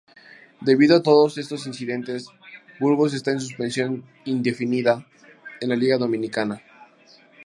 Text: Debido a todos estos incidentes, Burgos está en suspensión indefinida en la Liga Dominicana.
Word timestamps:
Debido 0.61 0.95
a 0.97 1.03
todos 1.03 1.37
estos 1.37 1.67
incidentes, 1.67 2.25
Burgos 2.79 3.13
está 3.13 3.29
en 3.29 3.39
suspensión 3.39 4.03
indefinida 4.25 5.05
en 5.59 5.69
la 5.69 5.75
Liga 5.75 5.99
Dominicana. 5.99 6.59